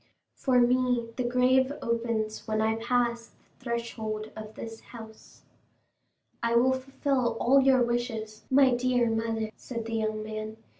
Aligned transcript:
For 0.33 0.59
me 0.59 1.09
the 1.15 1.23
grave 1.23 1.71
opens 1.79 2.47
when 2.47 2.59
I 2.59 2.77
pass 2.77 3.27
the 3.27 3.35
threshold 3.63 4.31
of 4.35 4.55
this 4.55 4.79
house." 4.79 5.43
"I 6.41 6.55
will 6.55 6.73
fulfil 6.73 7.37
all 7.39 7.61
your 7.61 7.83
wishes, 7.83 8.43
my 8.49 8.73
dear 8.73 9.11
mother," 9.11 9.51
said 9.55 9.85
the 9.85 9.93
young 9.97 10.23
man. 10.23 10.57